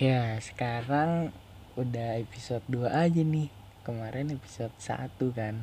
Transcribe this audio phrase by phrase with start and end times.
[0.00, 1.28] Ya sekarang
[1.76, 3.52] udah episode 2 aja nih.
[3.84, 5.60] Kemarin episode 1 kan.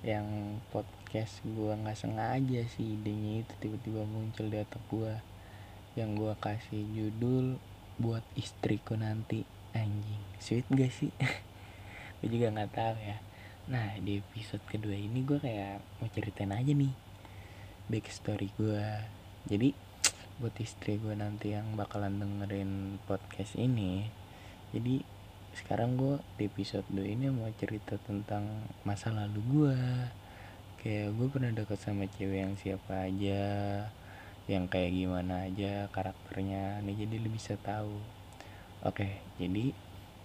[0.00, 5.20] Yang podcast gua gak sengaja sih idenya itu tiba-tiba muncul di otak gua.
[6.00, 7.60] Yang gua kasih judul
[8.00, 9.44] buat istriku nanti.
[9.76, 11.12] Anjing sweet gak sih?
[12.24, 13.20] gue juga gak tahu ya.
[13.68, 16.94] Nah di episode kedua ini gue kayak mau ceritain aja nih
[17.92, 18.86] Backstory gue
[19.44, 19.85] Jadi
[20.36, 24.04] buat istri gue nanti yang bakalan dengerin podcast ini.
[24.68, 25.00] Jadi
[25.56, 28.44] sekarang gue di episode 2 ini mau cerita tentang
[28.84, 29.78] masa lalu gue
[30.84, 33.42] kayak gue pernah deket sama cewek yang siapa aja
[34.44, 36.84] yang kayak gimana aja karakternya.
[36.84, 37.96] Nih jadi lu bisa tahu.
[38.84, 39.72] Oke jadi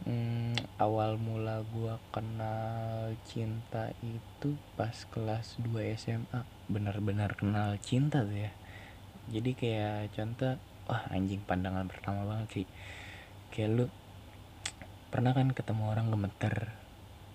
[0.04, 8.36] hmm, awal mula gue kenal cinta itu pas kelas 2 SMA benar-benar kenal cinta tuh
[8.36, 8.52] ya
[9.30, 10.58] jadi kayak contoh
[10.90, 12.68] wah anjing pandangan pertama banget sih.
[13.54, 13.86] Kayak lu
[15.12, 16.72] pernah kan ketemu orang gemeter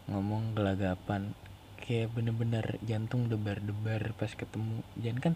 [0.09, 1.37] ngomong gelagapan
[1.78, 4.83] kayak bener-bener jantung debar-debar pas ketemu.
[4.98, 5.34] Jangan kan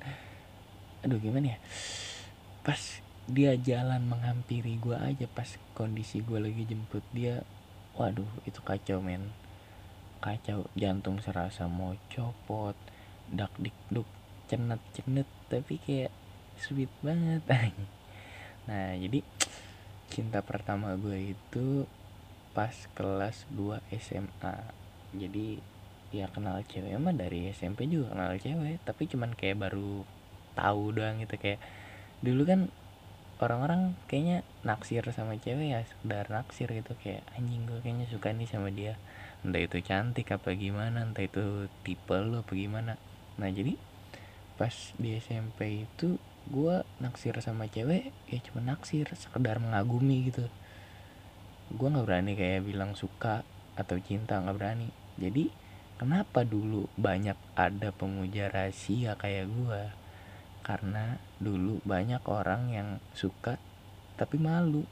[1.06, 1.58] aduh gimana ya?
[2.66, 5.46] Pas dia jalan menghampiri gue aja pas
[5.78, 7.46] kondisi gue lagi jemput dia
[7.94, 9.30] waduh itu kacau men.
[10.20, 12.76] Kacau jantung serasa mau copot
[13.30, 14.08] dak dik duk
[14.50, 16.10] cenet cenet tapi kayak
[16.60, 17.42] sweet banget.
[18.68, 19.24] Nah jadi
[20.12, 21.88] cinta pertama gue itu
[22.54, 24.56] pas kelas 2 SMA
[25.16, 25.58] jadi
[26.10, 30.06] ya kenal cewek mah dari SMP juga kenal cewek tapi cuman kayak baru
[30.54, 31.34] tahu doang gitu.
[31.38, 31.62] Kayak
[32.20, 32.60] dulu kan
[33.40, 36.92] orang-orang kayaknya naksir sama cewek ya sekedar naksir gitu.
[36.98, 38.98] Kayak anjing gue kayaknya suka nih sama dia.
[39.46, 42.98] Entah itu cantik apa gimana entah itu tipe lo apa gimana.
[43.38, 43.78] Nah jadi
[44.60, 46.20] pas di SMP itu
[46.50, 50.50] gue naksir sama cewek ya cuma naksir sekedar mengagumi gitu.
[51.70, 53.46] Gue nggak berani kayak bilang suka
[53.78, 54.90] atau cinta nggak berani.
[55.14, 55.46] Jadi
[55.94, 59.82] kenapa dulu banyak ada pemuja rahasia kayak gue
[60.66, 63.56] karena dulu banyak orang yang suka
[64.18, 64.82] tapi malu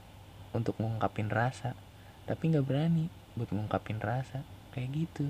[0.54, 1.74] untuk ngungkapin rasa.
[2.24, 4.46] Tapi nggak berani buat ngungkapin rasa.
[4.70, 5.26] Kayak gitu.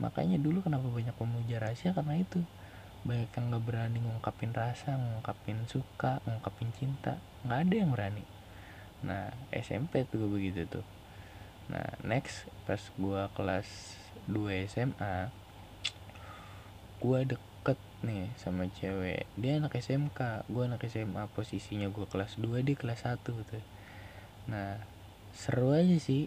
[0.00, 1.92] Makanya dulu kenapa banyak pemuja rahasia?
[1.92, 2.40] Karena itu
[3.06, 7.18] banyak yang nggak berani ngungkapin rasa ngungkapin suka ngungkapin cinta.
[7.46, 8.24] Nggak ada yang berani.
[9.06, 10.86] Nah SMP tuh gue begitu tuh.
[11.70, 13.68] Nah next pas gue kelas
[14.26, 15.30] 2 SMA
[16.98, 19.30] gue deket nih sama cewek.
[19.38, 23.64] Dia anak SMK gue anak SMA posisinya gue kelas 2 dia kelas 1 tuh.
[24.50, 24.82] Nah
[25.30, 26.26] seru aja sih.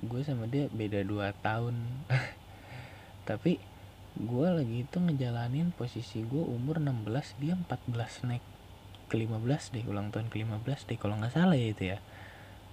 [0.00, 1.76] Gue sama dia beda 2 tahun.
[3.28, 3.75] Tapi
[4.16, 8.44] gue lagi itu ngejalanin posisi gue umur 16 dia 14 naik
[9.12, 11.98] ke 15 deh ulang tahun ke 15 deh kalau nggak salah ya itu ya.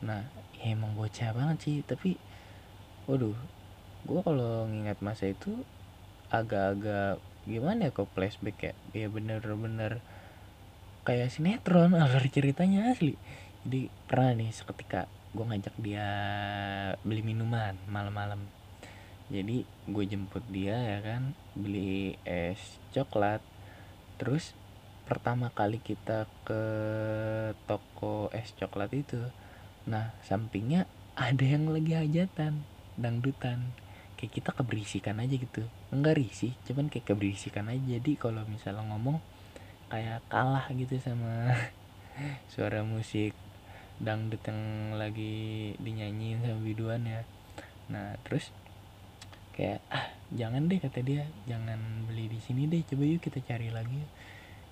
[0.07, 0.23] Nah
[0.55, 2.15] ya emang bocah banget sih tapi
[3.11, 3.35] waduh
[4.07, 5.67] gue kalau ngingat masa itu
[6.31, 8.73] agak-agak gimana ya kok flashback ya?
[8.95, 9.99] Ya bener-bener
[11.03, 13.19] kayak sinetron alur ceritanya asli.
[13.67, 16.07] Jadi pernah nih seketika gue ngajak dia
[17.03, 18.47] beli minuman malam-malam.
[19.27, 23.43] Jadi gue jemput dia ya kan beli es coklat.
[24.15, 24.55] Terus
[25.03, 26.63] pertama kali kita ke
[27.67, 29.19] toko es coklat itu
[29.83, 30.87] nah sampingnya
[31.19, 32.63] ada yang lagi hajatan
[32.95, 33.75] dangdutan.
[34.15, 35.67] Kayak kita keberisikan aja gitu.
[35.91, 37.99] Enggak risih cuman kayak keberisikan aja.
[37.99, 39.19] Jadi kalau misalnya ngomong
[39.91, 41.51] kayak kalah gitu sama
[42.53, 43.35] suara musik
[44.01, 47.21] dangdut yang lagi dinyanyiin sama biduan ya.
[47.91, 48.55] Nah terus
[50.33, 51.23] jangan deh kata dia.
[51.45, 52.81] Jangan beli di sini deh.
[52.85, 54.01] Coba yuk kita cari lagi.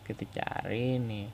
[0.05, 1.27] Kita cari nih.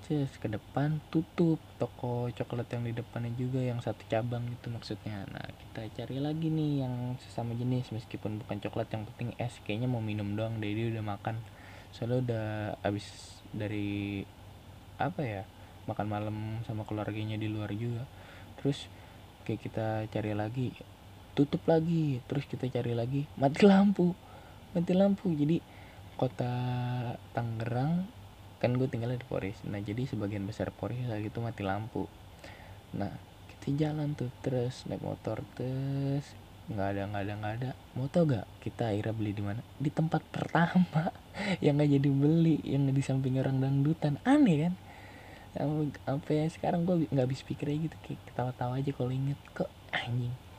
[0.00, 5.28] Cus ke depan tutup toko coklat yang di depannya juga yang satu cabang itu maksudnya.
[5.28, 9.60] Nah kita cari lagi nih yang sesama jenis meskipun bukan coklat yang penting es.
[9.64, 11.36] Kayaknya mau minum doang deh udah makan.
[11.92, 12.46] Soalnya udah
[12.84, 14.22] abis dari
[15.00, 15.42] apa ya
[15.88, 16.36] makan malam
[16.68, 18.08] sama keluarganya di luar juga.
[18.60, 18.88] Terus
[19.44, 20.72] kayak kita cari lagi
[21.34, 24.12] tutup lagi terus kita cari lagi mati lampu
[24.74, 25.30] mati lampu.
[25.34, 25.58] Jadi
[26.14, 26.52] kota
[27.32, 28.06] Tangerang
[28.60, 32.06] kan gue tinggalnya di Poris nah jadi sebagian besar Poris lagi itu mati lampu.
[32.94, 33.10] Nah
[33.56, 36.28] kita jalan tuh terus naik motor terus
[36.70, 37.70] nggak ada nggak ada nggak ada.
[37.98, 39.60] Mau tau gak kita akhirnya beli di mana?
[39.80, 41.10] Di tempat pertama
[41.64, 44.20] yang nggak jadi beli yang di samping orang dangdutan.
[44.22, 44.74] Aneh kan?
[46.06, 49.40] Sampai sekarang gue nggak habis pikir aja gitu kayak ketawa-tawa aja kalau inget.
[49.56, 50.49] Kok anjing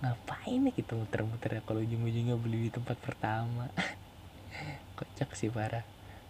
[0.00, 3.68] ngapain ya kita muter-muter ya kalau ujung-ujungnya beli di tempat pertama?
[4.96, 5.84] Kocak sih parah.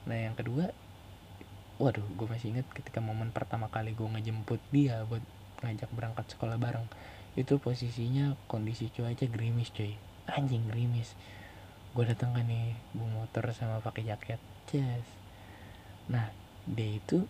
[0.06, 0.70] Nah yang kedua
[1.80, 5.24] waduh gue masih inget ketika momen pertama kali gue ngejemput dia buat
[5.64, 6.84] ngajak berangkat sekolah bareng
[7.40, 9.94] itu posisinya kondisi cuaca gerimis cuy.
[10.28, 11.14] Anjing gerimis.
[11.94, 14.42] Gue datang kan nih bu motor sama pakai jaket.
[14.70, 15.20] Jas
[16.10, 16.26] nah
[16.66, 17.22] dia itu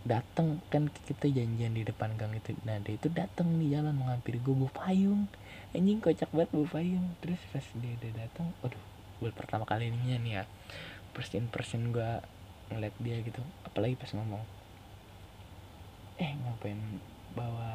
[0.00, 2.56] datang kan kita janjian di depan gang itu.
[2.64, 5.28] Nah dia itu datang di jalan menghampiri gue bawa payung.
[5.76, 7.06] Anjing kocak banget bawa payung.
[7.20, 8.84] Terus pas dia udah datang aduh
[9.20, 10.44] buat pertama kali ini nih ya
[11.12, 12.10] persen persen gue
[12.72, 13.42] ngeliat dia gitu.
[13.68, 14.42] Apalagi pas ngomong
[16.20, 16.80] eh ngapain
[17.36, 17.72] bawa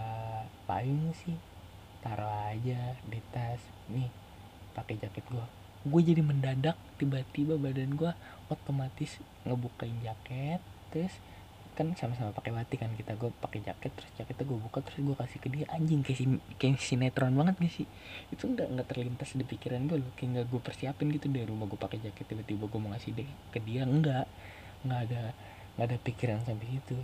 [0.66, 1.38] payung sih?
[2.02, 4.10] Taruh aja di tas nih
[4.74, 5.46] pakai jaket gue
[5.86, 8.10] gue jadi mendadak tiba-tiba badan gue
[8.50, 10.58] otomatis ngebukain jaket
[10.90, 11.14] terus
[11.76, 15.16] kan sama-sama pakai batik kan kita gue pakai jaket terus jaketnya gue buka terus gue
[15.20, 16.26] kasih ke dia anjing kayak si
[16.56, 17.88] kayak sinetron banget gak sih?
[18.32, 21.68] Itu nggak nggak terlintas di pikiran gue loh kayak nggak gue persiapin gitu dari rumah
[21.68, 24.26] gue pakai jaket tiba-tiba gue mau ngasih deh ke dia enggak
[24.88, 25.22] nggak ada
[25.76, 26.98] nggak ada pikiran sampai itu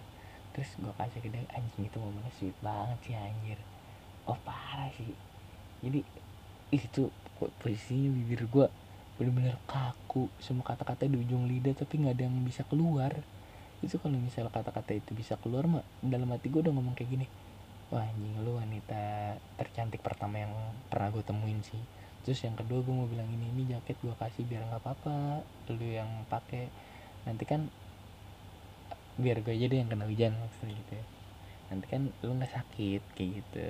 [0.55, 3.59] terus gue kasih ke dia anjing itu momennya sweet banget sih anjir.
[4.25, 5.11] Oh parah sih.
[5.83, 5.99] Jadi
[6.71, 7.11] itu
[7.59, 8.67] posisinya bibir gue
[9.19, 13.13] bener-bener kaku semua kata-kata di ujung lidah tapi nggak ada yang bisa keluar
[13.81, 17.27] itu kalau misalnya kata-kata itu bisa keluar mah dalam hati gue udah ngomong kayak gini
[17.91, 20.53] wah anjing lu wanita tercantik pertama yang
[20.87, 21.83] pernah gue temuin sih.
[22.23, 25.43] Terus yang kedua gue mau bilang ini ini jaket gue kasih biar nggak apa-apa
[25.75, 26.71] lu yang pakai
[27.27, 27.67] nanti kan
[29.19, 31.05] biar gue aja deh yang kena hujan maksudnya gitu ya.
[31.67, 33.67] Nanti kan lu nggak sakit kayak gitu.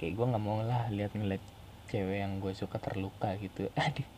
[0.00, 1.44] Kayak gue nggak mau lah lihat ngeliat
[1.92, 3.68] cewek yang gue suka terluka gitu.
[3.84, 4.08] Aduh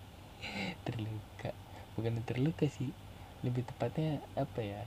[0.86, 1.50] terluka.
[1.98, 2.94] Bukan terluka sih
[3.44, 4.82] lebih tepatnya apa ya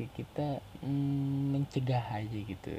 [0.00, 0.48] kayak kita
[0.80, 2.72] mm, mencegah aja gitu.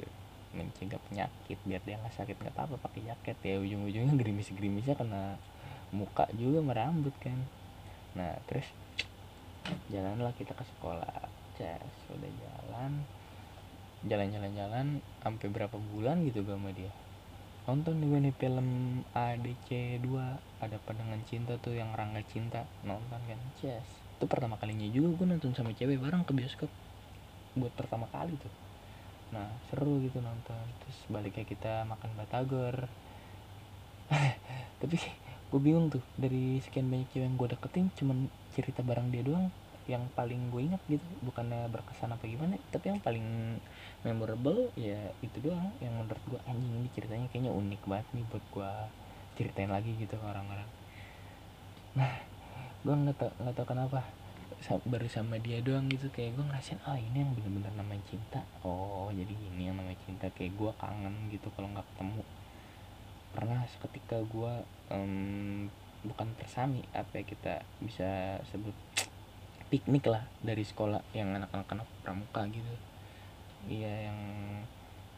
[0.52, 3.54] Mencegah penyakit biar dia nggak sakit nggak apa-apa pakai jaket ya.
[3.62, 5.38] Ujung-ujungnya gerimis-gerimisnya kena
[5.92, 7.38] muka juga merambut kan.
[8.18, 8.66] Nah terus
[9.92, 11.30] jalanlah kita ke sekolah.
[11.54, 13.06] Cas udah jalan.
[14.02, 16.90] Jalan-jalan-jalan sampai berapa bulan gitu gue sama dia.
[17.62, 18.68] Nonton juga nih film
[19.14, 20.10] ADC 2
[20.58, 22.66] ada pandangan cinta tuh yang Rangga Cinta.
[22.82, 26.70] Nonton kan cas itu pertama kalinya juga gue nonton sama cewek bareng ke bioskop.
[27.58, 28.54] Buat pertama kali tuh.
[29.34, 30.62] Nah seru gitu nonton.
[30.78, 32.86] Terus baliknya kita makan batagor.
[34.78, 34.94] Tapi
[35.50, 35.98] gue bingung tuh.
[36.14, 39.50] Dari sekian banyak cewek yang gue deketin cuman cerita bareng dia doang
[39.90, 41.02] yang paling gue ingat gitu.
[41.26, 43.58] Bukannya berkesan apa gimana tapi yang paling
[44.06, 45.74] memorable ya itu doang.
[45.82, 48.70] Yang menurut gue anjing ini ceritanya kayaknya unik banget nih buat gue
[49.34, 50.70] ceritain lagi gitu ke orang-orang.
[51.98, 52.31] Nah
[52.82, 54.00] gue nggak tau nggak tau kenapa.
[54.86, 56.06] Baru sama dia doang gitu.
[56.14, 58.40] Kayak gue ngerasain oh ini yang bener-bener namanya cinta.
[58.62, 60.30] Oh jadi ini yang namanya cinta.
[60.34, 62.22] Kayak gue kangen gitu kalau nggak ketemu.
[63.32, 64.52] Pernah seketika gue
[64.94, 65.66] um,
[66.02, 68.74] bukan persami apa ya kita bisa sebut
[69.70, 72.74] piknik lah dari sekolah yang anak-anak anak pramuka gitu.
[73.70, 74.18] Iya yang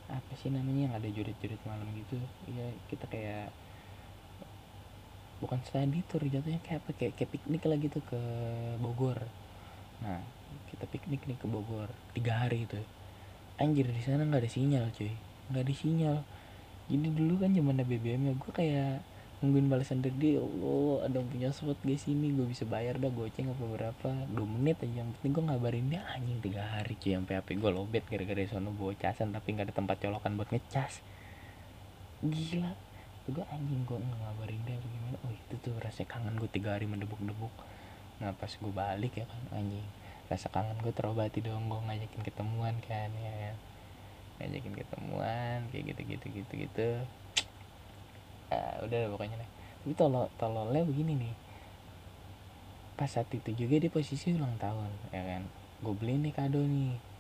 [0.05, 2.21] apa sih namanya yang ada jurit-jurit malam gitu.
[2.49, 3.49] Iya kita kayak
[5.45, 8.21] bukan study tour jatuhnya kayak apa kayak, kayak piknik lah gitu ke
[8.81, 9.21] Bogor.
[10.01, 10.25] Nah
[10.73, 12.81] kita piknik nih ke Bogor tiga hari itu
[13.61, 15.13] anjir di sana nggak ada sinyal cuy.
[15.53, 16.17] Nggak ada sinyal.
[16.89, 19.01] Jadi dulu kan zaman BBM ya gue kayak
[19.45, 23.13] nungguin balasan dari dia Allah ada yang punya spot guys ini gue bisa bayar dah
[23.13, 24.11] goceng apa berapa.
[24.33, 27.71] Dua menit aja yang penting gue ngabarin dia anjing tiga hari cuy sampai HP gue
[27.71, 31.05] lobet gara-gara sono bawa casan tapi nggak ada tempat colokan buat ngecas.
[32.25, 32.73] Gila
[33.25, 37.55] gue anjing gue ngabarin dia bagaimana oh itu tuh rasa kangen gue tiga hari mendebuk-debuk.
[38.21, 39.87] Nah pas gue balik ya kan anjing.
[40.29, 43.57] Rasa kangen gue terobati dong gue ngajakin ketemuan kan ya kan.
[44.45, 46.89] Ngajakin ketemuan kayak gitu gitu gitu gitu.
[48.53, 49.51] Uh, udah pokoknya nih
[49.85, 51.35] tapi tolol tololnya begini nih.
[52.97, 55.43] Pas saat itu juga di posisi ulang tahun ya kan.
[55.81, 57.14] Gue beli nih kado nih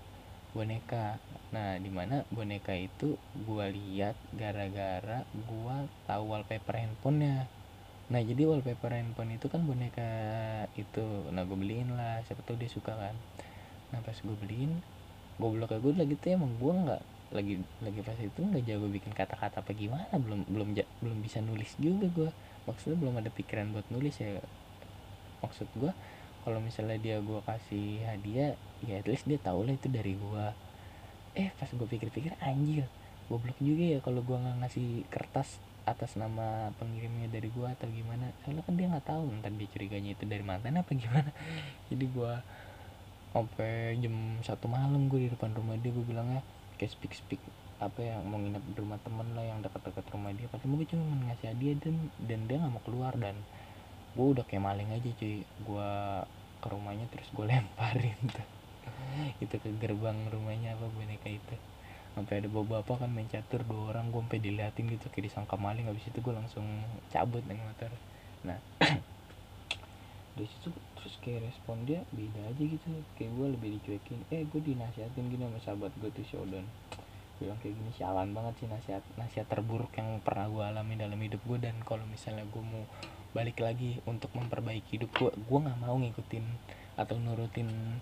[0.54, 1.18] boneka.
[1.50, 7.50] Nah di mana boneka itu gue lihat gara-gara gue tahu wallpaper handphonenya.
[8.08, 10.11] Nah jadi wallpaper handphone itu kan boneka
[10.78, 11.04] itu.
[11.34, 12.23] Nah gue beliin lah.
[12.25, 13.14] Siapa tahu dia suka kan.
[13.90, 14.80] Nah pas gue beliin
[15.34, 17.02] blok gue lagi tuh emang gue nggak
[17.34, 20.14] lagi lagi pas itu nggak jago bikin kata-kata apa gimana.
[20.14, 22.30] Belum belum belum bisa nulis juga gue
[22.64, 24.38] maksudnya belum ada pikiran buat nulis ya.
[25.42, 25.90] Maksud gue
[26.44, 28.52] kalau misalnya dia gue kasih hadiah
[28.85, 30.45] ya at least dia tau lah itu dari gue
[31.35, 32.87] eh pas gue pikir-pikir anjir
[33.26, 38.33] goblok juga ya kalau gue nggak ngasih kertas atas nama pengirimnya dari gue atau gimana.
[38.43, 41.31] Soalnya kan dia nggak tahu ntar dia curiganya itu dari mantan apa gimana.
[41.93, 42.33] Jadi gue
[43.37, 46.41] sampai jam satu malam gue di depan rumah dia gue bilangnya
[46.81, 47.43] kayak speak speak
[47.83, 50.49] apa ya mau nginep di rumah temen lah yang dekat-dekat rumah dia.
[50.49, 53.37] Pasti mungkin cuma ngasih hadiah dan dan dia nggak mau keluar dan
[54.17, 55.45] gue udah kayak maling aja cuy.
[55.69, 55.91] Gue
[56.64, 58.63] ke rumahnya terus gue lemparin tuh
[59.45, 61.57] itu ke gerbang rumahnya apa boneka itu.
[62.14, 65.91] Sampai ada bapak kan main catur dua orang gue sampai diliatin gitu kayak disangka maling.
[65.91, 66.67] Habis itu gue langsung
[67.11, 67.91] cabut naik motor.
[68.47, 68.59] Nah
[70.35, 72.87] dari situ terus kayak respon dia beda aja gitu.
[73.19, 76.67] Kayak gue lebih dicuekin eh gue dinasihatin gini sama sahabat gue tuh Shodan
[77.43, 81.43] bilang kayak gini sialan banget sih nasihat nasihat terburuk yang pernah gue alami dalam hidup
[81.43, 82.87] gue dan kalau misalnya gue mau
[83.35, 86.47] balik lagi untuk memperbaiki hidup gue gue nggak mau ngikutin
[86.95, 87.99] atau nurutin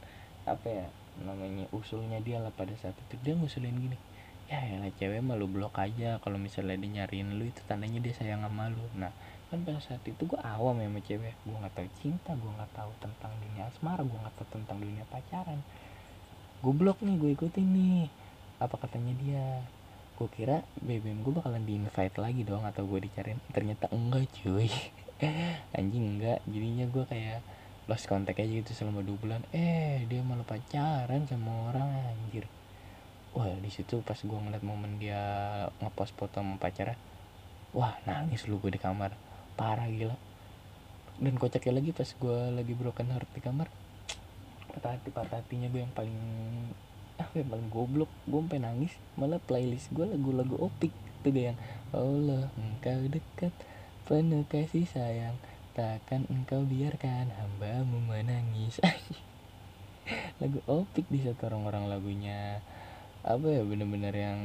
[0.49, 0.87] apa ya
[1.21, 3.15] namanya usulnya dia lah pada saat itu.
[3.23, 3.99] Dia ngusulin gini
[4.53, 6.21] ya lah cewek mah lu blok aja.
[6.21, 8.85] Kalau misalnya dia nyariin lu itu tandanya dia sayang sama lu.
[9.01, 9.13] Nah
[9.49, 11.35] kan pada saat itu gue awam ya sama cewek.
[11.49, 15.05] Gue nggak tahu cinta gue nggak tahu tentang dunia asmara gue nggak tahu tentang dunia
[15.09, 15.61] pacaran.
[16.61, 18.05] Gue blok nih gue ikutin nih.
[18.61, 19.47] Apa katanya dia?
[20.21, 23.41] Gue kira BBM gue bakalan di invite lagi dong atau gue dicariin.
[23.51, 24.69] Ternyata enggak cuy.
[25.79, 26.45] Anjing enggak.
[26.45, 27.41] Jadinya gue kayak
[27.91, 29.43] lost contact aja gitu selama dua bulan.
[29.51, 32.47] Eh dia malah pacaran sama orang anjir.
[33.33, 35.21] Wah di situ pas gue ngeliat momen dia
[35.81, 36.95] ngepost foto sama pacarnya
[37.73, 39.17] wah nangis lu gue di kamar.
[39.57, 40.17] Parah gila.
[41.19, 43.69] Dan kocaknya lagi pas gue lagi broken heart di kamar
[44.73, 46.17] patah hati patah hatinya gue yang paling
[47.21, 48.11] apa yang paling goblok.
[48.25, 50.93] Gue sampai nangis malah playlist gue lagu-lagu opik.
[51.23, 51.59] Tuh yang
[51.95, 53.53] Allah engkau dekat
[54.03, 55.39] penuh kasih sayang
[55.73, 58.77] takkan engkau biarkan hambamu menangis.
[60.41, 62.61] Lagu opik di satu orang-orang lagunya.
[63.25, 64.41] Apa ya bener-bener yang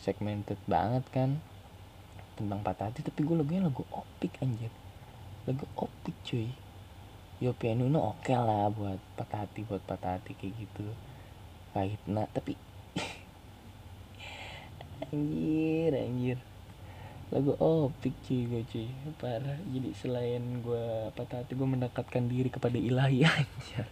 [0.00, 1.44] segmented banget kan?
[2.40, 4.72] Tentang patah hati tapi gue lagunya lagu opik anjir.
[5.44, 6.48] Lagu opik cuy.
[7.44, 10.86] Yo Pianuno oke okay lah buat patah hati buat patah hati kayak gitu.
[12.08, 12.56] Nah tapi
[15.12, 16.38] anjir anjir
[17.34, 18.86] lagu optik cuy gue cuy.
[19.18, 19.58] Parah.
[19.74, 23.86] Jadi selain gue patah hati gue mendekatkan diri kepada ilahi anjir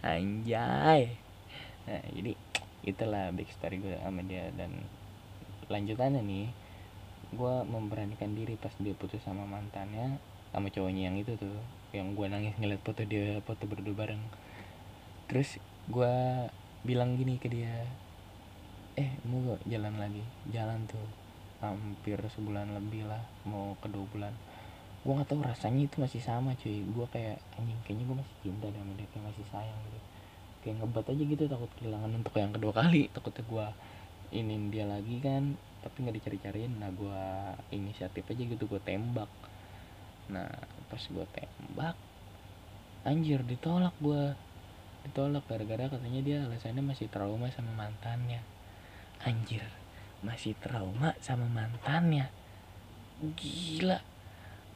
[0.00, 1.20] anjay.
[1.84, 2.32] Nah jadi
[2.80, 4.48] itulah backstory gue sama dia.
[4.56, 4.88] Dan
[5.68, 6.48] lanjutannya nih
[7.30, 10.18] gue memberanikan diri pas dia putus sama mantannya
[10.50, 11.60] sama cowoknya yang itu tuh.
[11.92, 14.22] Yang gue nangis ngeliat foto dia foto berdua bareng.
[15.28, 15.60] Terus
[15.92, 16.14] gue
[16.88, 17.84] bilang gini ke dia
[18.96, 20.24] eh mau gak jalan lagi?
[20.48, 21.19] Jalan tuh
[21.60, 24.34] hampir sebulan lebih lah mau ke dua bulan.
[25.04, 26.84] Gue nggak tahu rasanya itu masih sama cuy.
[26.84, 29.98] Gue kayak anjing kayaknya gue masih cinta sama dia kayak masih sayang gitu.
[30.60, 33.02] Kayak ngebat aja gitu takut kehilangan untuk yang kedua kali.
[33.14, 33.66] Takutnya gue
[34.30, 36.72] ini dia lagi kan tapi nggak dicari-cariin.
[36.80, 37.22] Nah gue
[37.76, 39.28] inisiatif aja gitu gue tembak.
[40.32, 40.48] Nah
[40.88, 41.96] pas gue tembak
[43.00, 44.36] anjir ditolak gue
[45.08, 48.44] ditolak gara-gara katanya dia alasannya masih trauma sama mantannya.
[49.24, 49.79] Anjir
[50.20, 52.28] masih trauma sama mantannya.
[53.20, 54.00] Gila.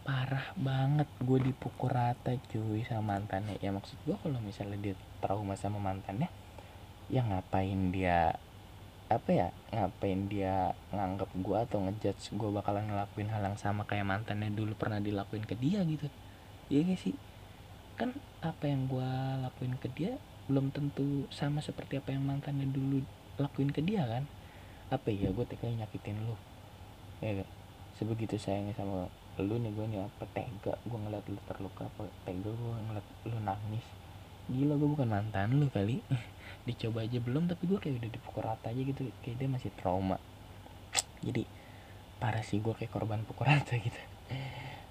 [0.05, 1.09] Parah banget.
[1.21, 3.57] Gue dipukul rata cuy sama mantannya.
[3.61, 6.29] Ya maksud gue kalau misalnya dia trauma sama mantannya
[7.13, 8.33] ya ngapain dia
[9.13, 14.09] apa ya ngapain dia nganggap gue atau ngejudge gue bakalan ngelakuin hal yang sama kayak
[14.09, 16.09] mantannya dulu pernah dilakuin ke dia gitu.
[16.73, 17.15] Iya gak sih?
[18.01, 19.11] Kan apa yang gue
[19.45, 20.17] lakuin ke dia
[20.49, 23.01] belum tentu sama seperti apa yang mantannya dulu
[23.41, 24.29] lakuin ke dia kan
[24.95, 26.37] apa ya gue tega nyakitin lu.
[27.19, 27.51] Ya gak?
[27.95, 29.07] sebegitu sayangnya sama
[29.39, 30.75] lu nih gue nih apa tega.
[30.87, 33.87] Gue ngeliat lu terluka apa tega gue ngeliat lu nangis.
[34.51, 36.03] Gila gue bukan mantan lu kali.
[36.67, 39.11] Dicoba aja belum tapi gue kayak udah dipukul rata aja gitu.
[39.23, 40.19] Kayak dia masih trauma.
[41.23, 41.43] Jadi
[42.23, 44.01] parah sih gue kayak korban pukul rata gitu.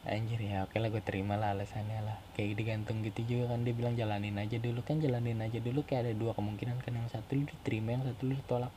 [0.03, 2.19] Anjir ya oke lah gue terima lah alasannya lah.
[2.35, 4.83] Kayak digantung gitu juga kan dia bilang jalanin aja dulu.
[4.83, 6.91] Kan jalanin aja dulu kayak ada dua kemungkinan kan.
[6.91, 8.71] Yang satu lu diterima yang satu lu ditolak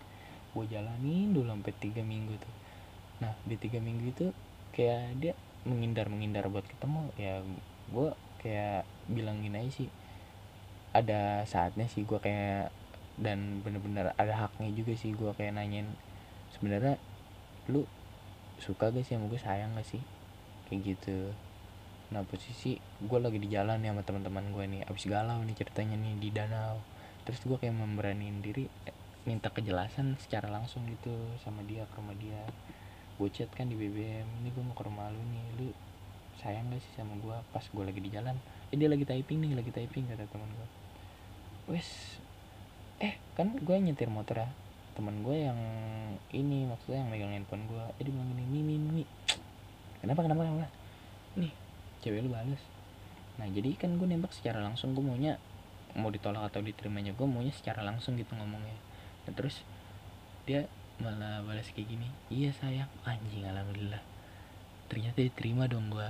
[0.57, 2.55] gue jalanin dulu sampai tiga minggu tuh.
[3.21, 4.27] Nah di tiga minggu itu
[4.73, 5.37] kayak dia
[5.69, 7.13] menghindar menghindar buat ketemu.
[7.21, 7.45] Ya
[7.93, 8.09] gue
[8.41, 9.89] kayak bilang gini aja sih
[10.97, 12.73] ada saatnya sih gue kayak
[13.21, 15.89] dan bener-bener ada haknya juga sih gue kayak nanyain
[16.57, 16.97] sebenarnya
[17.69, 17.85] lu
[18.57, 20.01] suka gak sih sama gue sayang gak sih?
[20.69, 21.33] Kayak gitu.
[22.13, 25.97] Nah posisi gue lagi di jalan ya sama teman-teman gue nih abis galau nih ceritanya
[26.01, 26.81] nih di danau.
[27.29, 28.65] Terus gue kayak memberaniin diri
[29.27, 32.41] minta kejelasan secara langsung gitu sama dia ke rumah dia.
[33.21, 35.69] Gue chat kan di BBM ini gue mau ke rumah lu nih lu
[36.41, 38.39] sayang gak sih sama gue pas gue lagi di jalan?
[38.71, 40.69] Eh dia lagi typing nih lagi typing kata teman gue
[41.67, 42.23] wes
[43.03, 44.49] eh kan gue nyetir motor ya
[44.95, 45.59] teman gue yang
[46.33, 49.05] ini maksudnya yang megang handphone gue eh dia bilang gini mimi mimi
[50.01, 50.71] kenapa kenapa kenapa?
[51.37, 51.53] Nih
[52.01, 52.63] cewek lu balas
[53.37, 55.37] nah jadi kan gue nembak secara langsung gue maunya
[55.99, 58.79] mau ditolak atau diterimanya gue maunya secara langsung gitu ngomongnya
[59.27, 59.67] nah, terus
[60.47, 62.89] dia malah balas kayak gini iya sayang.
[63.05, 64.01] Anjing alhamdulillah.
[64.89, 66.09] Ternyata diterima dong gue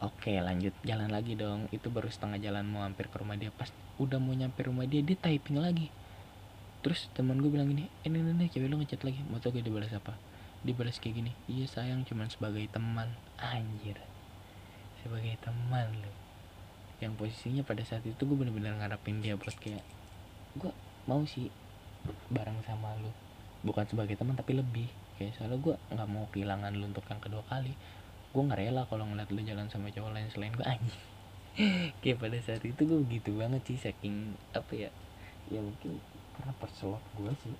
[0.00, 1.68] oke lanjut jalan lagi dong.
[1.70, 3.52] Itu baru setengah jalan mau hampir ke rumah dia.
[3.54, 3.70] Pas
[4.00, 5.92] udah mau nyampe rumah dia dia typing lagi.
[6.80, 9.20] Terus teman gue bilang gini eh, nih cewek lu ngechat lagi.
[9.28, 10.16] Mau tau gak dia balas apa?
[10.64, 13.12] Dia balas kayak gini iya sayang cuman sebagai teman.
[13.38, 14.00] Anjir.
[15.04, 16.12] Sebagai teman lu.
[17.00, 19.84] Yang posisinya pada saat itu gue bener-bener ngarepin dia buat kayak
[20.58, 20.72] gue
[21.06, 21.48] mau sih
[22.32, 23.10] bareng sama lu.
[23.66, 24.88] Bukan sebagai teman tapi lebih.
[25.20, 27.76] Kayak soalnya gue nggak mau kehilangan lu untuk yang kedua kali.
[28.32, 31.02] Gue nggak rela kalau ngeliat lu jalan sama cowok lain selain gue anjing.
[32.00, 34.90] Kayak pada saat itu gue gitu banget sih saking apa ya
[35.50, 35.98] ya mungkin
[36.38, 37.54] karena perselot gue sih.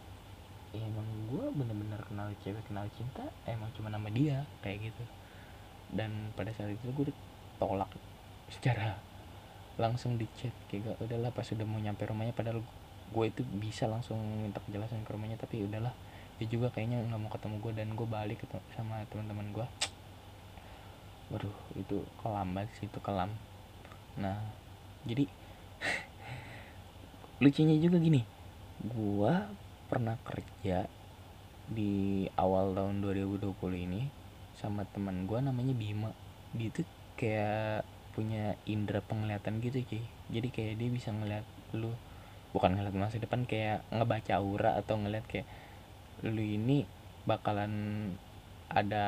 [0.70, 5.04] Ya emang gue bener-bener kenal cewek kenal cinta emang cuma nama dia kayak gitu.
[5.90, 7.10] Dan pada saat itu gue
[7.58, 7.90] tolak
[8.48, 8.96] secara
[9.76, 10.54] langsung di chat.
[10.70, 12.62] Kayak gak udahlah pas sudah mau nyampe rumahnya padahal
[13.10, 15.90] gue itu bisa langsung minta kejelasan ke rumahnya tapi udahlah
[16.38, 19.66] dia juga kayaknya nggak mau ketemu gue dan gue balik ketemu sama teman-teman gue.
[21.34, 23.34] Waduh itu kelam banget sih itu kelam.
[24.16, 24.40] Nah
[25.04, 25.28] jadi
[27.42, 28.24] lucunya juga gini
[28.80, 29.34] gue
[29.92, 30.88] pernah kerja
[31.68, 34.08] di awal tahun 2020 ini
[34.56, 36.10] sama teman gue namanya Bima.
[36.56, 36.88] Dia tuh
[37.20, 37.84] kayak
[38.16, 40.02] punya indera penglihatan gitu cuy.
[40.32, 41.44] Jadi kayak dia bisa ngeliat
[41.76, 41.92] lu
[42.50, 45.46] bukan ngeliat masa depan kayak ngebaca aura atau ngeliat kayak
[46.26, 46.84] lu ini
[47.24, 47.72] bakalan
[48.70, 49.06] ada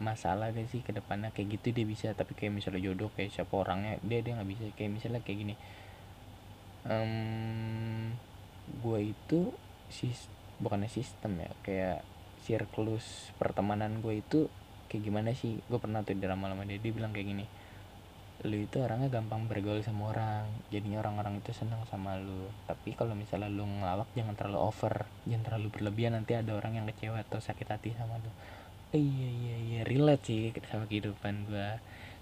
[0.00, 1.28] masalah gak sih ke depannya?
[1.32, 4.62] Kayak gitu dia bisa tapi kayak misalnya jodoh kayak siapa orangnya dia dia nggak bisa.
[4.76, 5.54] Kayak misalnya kayak gini
[6.88, 8.12] um,
[8.80, 9.52] gue itu
[9.92, 10.28] sis
[10.60, 12.00] bukannya sistem ya kayak
[12.44, 14.48] siklus pertemanan gue itu
[14.88, 15.60] kayak gimana sih?
[15.68, 17.44] Gue pernah tuh di lama-lama dia dia bilang kayak gini
[18.42, 22.50] lu itu orangnya gampang bergaul sama orang jadinya orang-orang itu senang sama lu.
[22.66, 26.86] Tapi kalau misalnya lu ngelawak jangan terlalu over jangan terlalu berlebihan nanti ada orang yang
[26.90, 28.30] kecewa atau sakit hati sama lu.
[28.90, 31.78] Eh, iya iya iya relate sih sama kehidupan gua.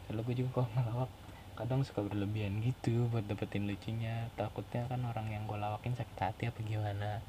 [0.07, 1.11] Kalau gue juga kalau ngelawak
[1.53, 4.29] kadang suka berlebihan gitu buat dapetin lucunya.
[4.37, 7.25] Takutnya kan orang yang gue lawakin sakit hati apa gimana.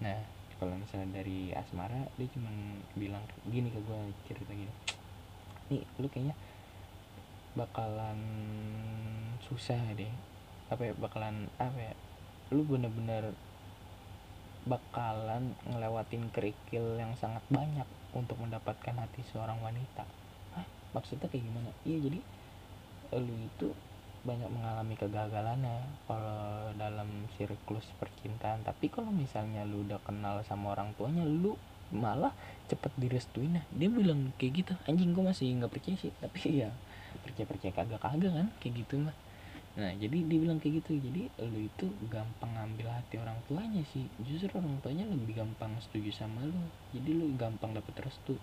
[0.00, 0.18] Nah
[0.58, 2.50] kalau misalnya dari asmara dia cuma
[2.98, 4.72] bilang gini ke gue cerita gini.
[5.70, 6.34] Nih lu kayaknya
[7.52, 8.18] bakalan
[9.44, 10.08] susah deh
[10.72, 11.94] apa ya bakalan apa ya
[12.52, 13.36] lu bener-bener
[14.62, 20.06] bakalan ngelewatin kerikil yang sangat banyak untuk mendapatkan hati seorang wanita.
[20.54, 20.66] Hah?
[20.94, 21.70] maksudnya kayak gimana?
[21.82, 22.20] Iya jadi
[23.18, 23.68] lu itu
[24.22, 28.62] banyak mengalami kegagalannya kalau dalam siklus percintaan.
[28.62, 31.58] Tapi kalau misalnya lu udah kenal sama orang tuanya lu
[31.90, 32.30] malah
[32.70, 33.58] cepet direstuin.
[33.58, 34.72] Nah dia bilang kayak gitu.
[34.86, 36.14] Anjing gue masih nggak percaya sih.
[36.22, 36.70] Tapi ya
[37.22, 38.48] percaya percaya kagak kagak kan?
[38.58, 39.16] Kayak gitu mah.
[39.72, 41.00] Nah jadi dia bilang kayak gitu.
[41.00, 44.04] Jadi lu itu gampang ngambil hati orang tuanya sih.
[44.20, 46.62] Justru orang tuanya lebih gampang setuju sama lu.
[46.92, 48.36] Jadi lu gampang dapet restu.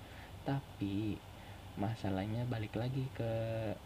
[0.47, 1.19] Tapi
[1.79, 3.31] masalahnya balik lagi ke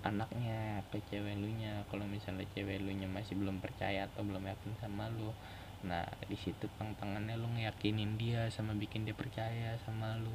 [0.01, 4.49] anaknya ke cewek lu nya kalau misalnya cewek lu nya masih belum percaya atau belum
[4.49, 5.29] yakin sama lu
[5.86, 10.32] nah di situ tantangannya lu ngeyakinin dia sama bikin dia percaya sama lu.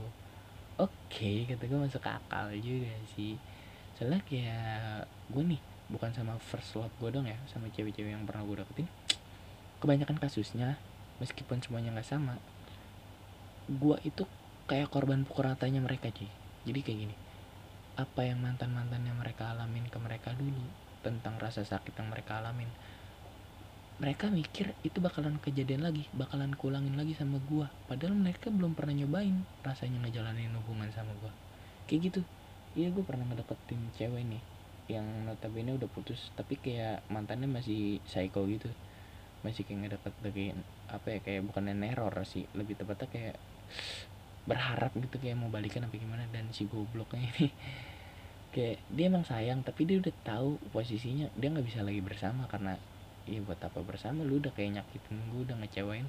[0.78, 3.34] Oke okay, kata gue masuk akal juga sih
[3.98, 8.46] soalnya kayak gue nih bukan sama first love gue dong ya sama cewek-cewek yang pernah
[8.46, 8.87] gue dapetin
[9.82, 10.78] kebanyakan kasusnya
[11.18, 12.38] meskipun semuanya nggak sama
[13.66, 14.22] gue itu
[14.70, 16.30] kayak korban pukul ratanya mereka sih
[16.62, 17.16] jadi kayak gini
[17.98, 20.62] apa yang mantan mantannya mereka alamin ke mereka dulu
[21.02, 22.70] tentang rasa sakit yang mereka alamin
[23.98, 28.94] mereka mikir itu bakalan kejadian lagi bakalan kulangin lagi sama gue padahal mereka belum pernah
[28.94, 31.32] nyobain rasanya ngejalanin hubungan sama gue
[31.90, 32.20] kayak gitu
[32.78, 34.42] iya gue pernah ngedapetin cewek nih
[34.88, 38.70] yang notabene udah putus tapi kayak mantannya masih psycho gitu.
[39.42, 40.46] Masih kayak ngedeket lagi
[40.88, 43.36] apa ya kayak bukan neror sih lebih tepatnya kayak
[44.48, 47.52] berharap gitu kayak mau balikan apa gimana dan si gobloknya ini
[48.56, 52.80] kayak dia emang sayang tapi dia udah tahu posisinya dia nggak bisa lagi bersama karena
[53.28, 56.08] ya buat apa bersama lu udah kayak nyakitin gue udah ngecewain.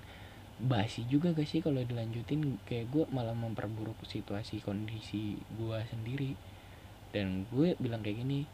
[0.59, 2.59] Basi juga gak sih kalau dilanjutin?
[2.67, 6.35] Kayak gue malah memperburuk situasi kondisi gue sendiri
[7.09, 8.45] dan gue bilang kayak gini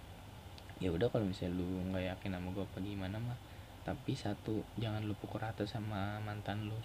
[0.79, 3.39] ya udah kalau misalnya lu nggak yakin sama gue apa gimana mah
[3.85, 6.79] tapi satu jangan lu pukul rata sama mantan lu.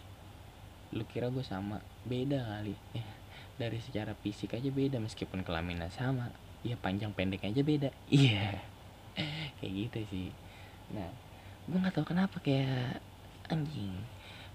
[0.93, 2.77] Lu kira gue sama beda kali.
[2.93, 3.09] Ya
[3.61, 6.33] dari secara fisik aja beda meskipun kelaminnya sama
[6.65, 7.89] ya panjang pendek aja beda.
[8.13, 8.57] Iya
[9.17, 9.51] yeah.
[9.61, 10.29] kayak gitu sih.
[10.93, 11.09] Nah
[11.69, 13.01] gue nggak tahu kenapa kayak
[13.53, 13.95] anjing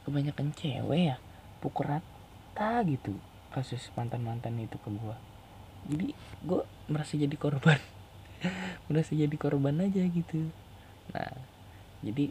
[0.06, 1.18] kebanyakan cewek ya
[1.64, 3.18] pukul rata gitu
[3.50, 5.18] kasus mantan mantan itu ke gue
[5.88, 6.08] jadi
[6.44, 7.80] gue merasa jadi korban.
[8.90, 10.50] Merasa jadi korban aja gitu.
[11.14, 11.34] Nah
[12.06, 12.30] jadi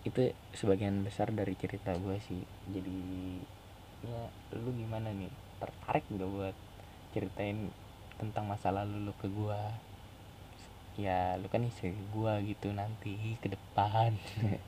[0.00, 2.40] itu sebagian besar dari cerita gue sih.
[2.72, 3.00] Jadi
[4.06, 4.22] ya
[4.56, 5.32] lu gimana nih?
[5.60, 6.56] Tertarik gak buat
[7.12, 7.68] ceritain
[8.16, 9.60] tentang masa lalu lu ke gue
[11.00, 14.16] ya lu kan istri gue gitu nanti ke depan.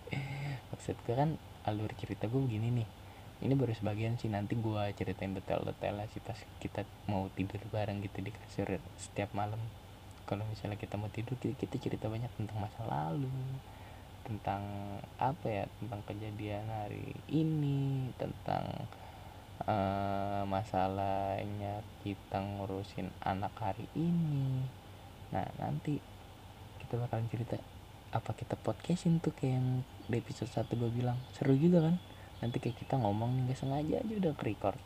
[0.72, 1.36] Maksud gue kan
[1.68, 3.01] alur cerita gue begini nih
[3.42, 8.22] ini baru sebagian sih nanti gue ceritain detail-detail sih pas kita mau tidur bareng gitu
[8.22, 9.58] di kasur setiap malam.
[10.22, 13.28] Kalau misalnya kita mau tidur kita cerita banyak tentang masa lalu
[14.22, 14.62] tentang
[15.18, 18.86] apa ya tentang kejadian hari ini tentang
[19.66, 24.62] uh, masalahnya kita ngurusin anak hari ini.
[25.34, 25.98] Nah nanti
[26.78, 27.58] kita bakalan cerita
[28.14, 29.68] apa kita podcastin tuh kayak yang
[30.06, 31.18] di episode satu gue bilang.
[31.34, 31.98] Seru juga kan
[32.42, 34.78] nanti kayak kita ngomong nih gak sengaja aja udah ke record.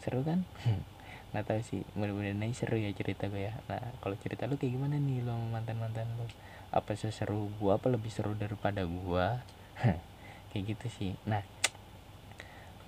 [0.00, 0.48] Seru kan?
[1.36, 3.54] Nggak tahu sih mudah-mudahan aja seru ya cerita gue ya.
[3.68, 6.24] Nah kalau cerita lu kayak gimana nih lo mantan mantan lu?
[6.72, 9.44] Apa seseru gua apa lebih seru daripada gua?
[10.50, 11.12] Kayak gitu sih.
[11.28, 11.44] Nah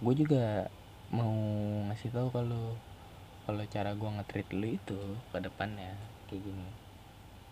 [0.01, 0.73] gue juga
[1.13, 1.35] mau
[1.93, 2.73] ngasih tahu kalau
[3.45, 5.93] kalau cara gua ngetrit lu itu ke depannya
[6.33, 6.69] kayak gini.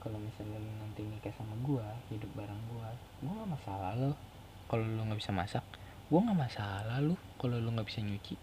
[0.01, 2.88] Kalau misalnya lu nanti nikah sama gua hidup bareng gua
[3.21, 4.12] gua gak masalah lo
[4.66, 5.62] kalau lu nggak bisa masak
[6.07, 8.38] gue nggak masalah lu kalau lu nggak bisa nyuci.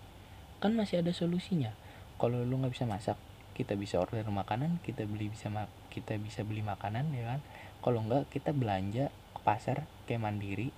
[0.59, 1.71] Kan masih ada solusinya.
[2.19, 3.15] Kalau lu nggak bisa masak
[3.53, 7.39] kita bisa order makanan kita beli bisa mak kita bisa beli makanan ya kan?
[7.79, 10.75] Kalau nggak kita belanja ke pasar kayak mandiri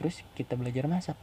[0.00, 1.18] terus kita belajar masak.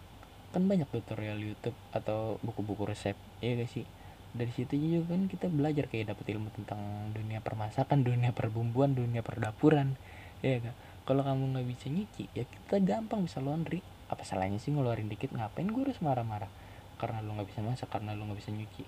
[0.54, 3.88] Kan banyak tutorial YouTube atau buku-buku resep ya guys sih?
[4.32, 6.80] Dari situ juga kan kita belajar kayak dapet ilmu tentang
[7.12, 10.00] dunia permasakan dunia perbumbuan dunia perdapuran
[10.42, 10.74] ya kan
[11.06, 15.32] kalau kamu nggak bisa nyuci ya kita gampang bisa laundry apa salahnya sih ngeluarin dikit?
[15.32, 16.52] Ngapain gue harus marah-marah?
[17.00, 18.84] Karena lu nggak bisa masak karena lu nggak bisa nyuci.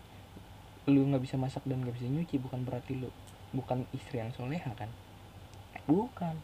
[0.92, 3.10] Lu nggak bisa masak dan nggak bisa nyuci bukan berarti lu
[3.56, 4.92] bukan istri yang soleha kan?
[5.88, 6.36] Bukan.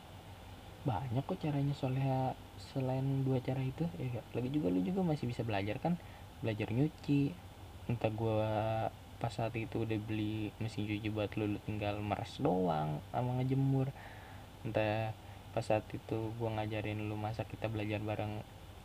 [0.88, 2.34] Banyak kok caranya soleha
[2.72, 3.84] selain dua cara itu.
[4.00, 6.00] Ya lagi juga lu juga masih bisa belajar kan?
[6.40, 7.36] Belajar nyuci.
[7.92, 8.40] Entah gue
[9.20, 13.92] pas saat itu udah beli mesin cuci buat lu, lu tinggal meres doang sama ngejemur.
[14.64, 15.12] Entah
[15.52, 18.40] pas saat itu gue ngajarin lu masak kita belajar bareng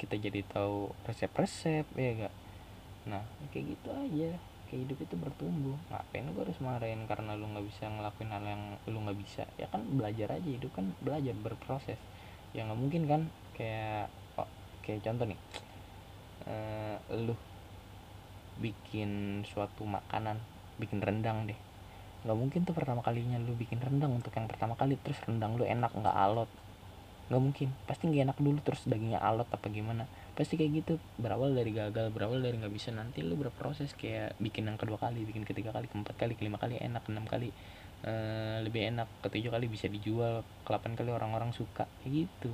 [0.05, 2.35] kita jadi tahu resep-resep ya gak
[3.05, 4.33] nah kayak gitu aja.
[4.65, 5.77] Kayak hidup itu bertumbuh.
[5.93, 9.45] Ngapain gue harus marahin karena lu nggak bisa ngelakuin hal yang lu nggak bisa?
[9.61, 12.01] Ya kan belajar aja hidup kan belajar berproses.
[12.57, 13.23] Ya nggak mungkin kan?
[13.53, 14.09] Kayak
[14.41, 14.49] oh,
[14.81, 15.41] kayak contoh nih.
[16.49, 17.37] Uh, lu
[18.57, 20.41] bikin suatu makanan
[20.81, 21.61] bikin rendang deh.
[22.25, 25.69] Nggak mungkin tuh pertama kalinya lu bikin rendang untuk yang pertama kali terus rendang lu
[25.69, 26.49] enak nggak alot
[27.33, 27.69] nggak mungkin.
[27.89, 30.05] Pasti nggak enak dulu terus dagingnya alot apa gimana.
[30.37, 30.95] Pasti kayak gitu.
[31.17, 32.93] Berawal dari gagal berawal dari nggak bisa.
[32.93, 36.77] Nanti lu berproses kayak bikin yang kedua kali bikin ketiga kali keempat kali kelima kali
[36.81, 37.55] enak enam kali.
[38.05, 41.89] Uh, lebih enak ketujuh kali bisa dijual ke delapan kali orang-orang suka.
[42.05, 42.53] Kayak gitu.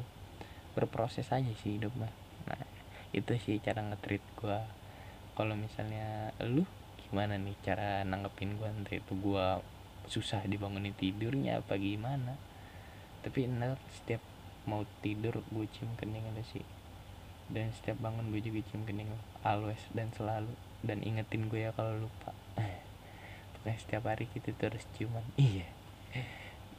[0.79, 2.13] Berproses aja sih hidup mah.
[2.47, 2.63] Nah
[3.11, 4.63] itu sih cara ngetrit gua.
[5.35, 6.63] Kalau misalnya lu
[7.09, 8.71] gimana nih cara nanggepin gua?
[8.71, 9.59] Entah itu gua
[10.07, 12.39] susah dibangunin tidurnya apa gimana.
[13.27, 14.23] Tapi enak setiap
[14.69, 16.65] mau tidur gue cium kening lu sih.
[17.51, 20.53] Dan setiap bangun gue juga cium kening lu always dan selalu.
[20.85, 22.33] Dan ingetin gue ya kalau lupa.
[23.57, 25.25] Pokoknya setiap hari kita terus ciuman.
[25.41, 25.69] Iya.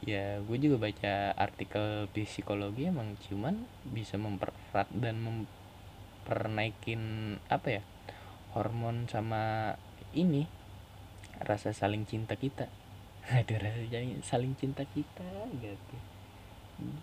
[0.02, 7.82] Ya gue juga baca artikel psikologi emang ciuman bisa mempererat dan mempernaikin apa ya
[8.50, 9.78] hormon sama
[10.10, 10.50] ini
[11.38, 12.66] rasa saling cinta kita.
[13.30, 13.86] Ada rasa
[14.26, 16.11] saling cinta kita gitu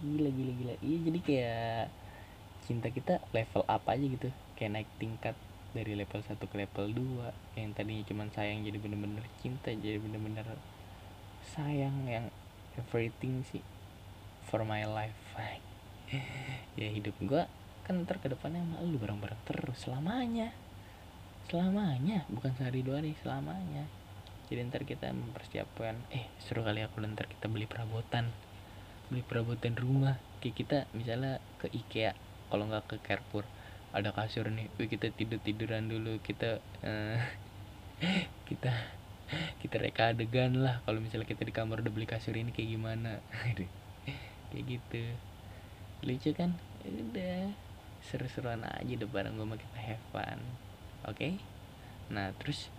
[0.03, 0.73] gila gila gila.
[0.83, 1.85] Iya jadi kayak
[2.67, 4.29] cinta kita level apa aja gitu.
[4.59, 5.35] Kayak naik tingkat
[5.69, 10.57] dari level 1 ke level 2 yang tadinya cuma sayang jadi bener-bener cinta jadi bener-bener
[11.53, 12.25] sayang yang
[12.73, 13.61] everything sih
[14.49, 15.17] for my life.
[16.79, 17.45] Ya hidup gua
[17.85, 20.49] kan ntar ke depannya sama lu bareng-bareng terus selamanya.
[21.45, 23.85] Selamanya bukan sehari dua hari selamanya.
[24.49, 28.33] Jadi ntar kita mempersiapkan eh seru kali aku ntar kita beli perabotan
[29.09, 30.21] beli perabotan rumah.
[30.39, 32.15] Kayak kita misalnya ke IKEA
[32.47, 33.43] kalau nggak ke Carrefour
[33.91, 34.69] ada kasur nih.
[34.77, 37.19] Wih, kita tidur tiduran dulu kita uh,
[38.49, 38.71] kita
[39.59, 40.81] kita reka adegan lah.
[40.87, 43.19] Kalau misalnya kita di kamar udah beli kasur ini kayak gimana?
[44.49, 45.03] Kayak gitu.
[46.01, 46.57] Lucu kan?
[46.81, 47.37] Ya udah
[48.01, 50.41] seru-seruan aja udah bareng gue sama kita have fun.
[51.05, 51.13] Oke?
[51.13, 51.33] Okay?
[52.09, 52.73] nah terus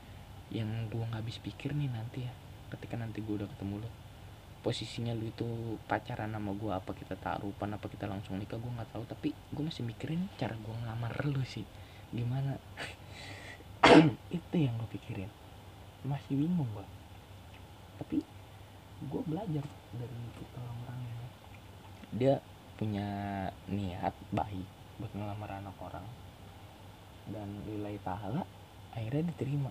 [0.50, 2.32] yang gue nggak habis pikir nih nanti ya
[2.74, 3.90] ketika nanti gue udah ketemu lo
[4.60, 8.90] posisinya lu itu pacaran sama gue apa kita taruhan apa kita langsung nikah gue nggak
[8.92, 9.04] tahu.
[9.08, 11.64] Tapi gue masih mikirin cara gue ngelamar lu sih.
[12.12, 12.60] Gimana?
[14.36, 15.30] Itu yang gue pikirin.
[16.04, 17.00] Masih bingung gue
[18.00, 18.24] tapi
[19.04, 21.26] gue belajar dari kita orang ini.
[22.16, 22.34] Dia
[22.80, 23.08] punya
[23.68, 26.06] niat baik buat ngelamar anak orang.
[27.28, 28.48] Dan nilai pahala
[28.96, 29.70] akhirnya diterima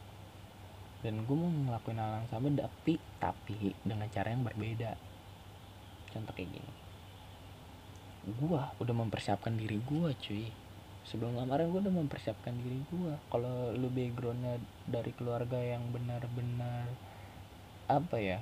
[1.00, 5.00] dan gue mau ngelakuin hal yang sama tapi tapi dengan cara yang berbeda.
[6.12, 6.72] Contoh kayak gini.
[8.36, 10.52] Gue udah mempersiapkan diri gue cuy.
[11.08, 16.86] Sebelum lamaran gue udah mempersiapkan diri gue kalau lu backgroundnya dari keluarga yang benar-benar
[17.90, 18.38] apa ya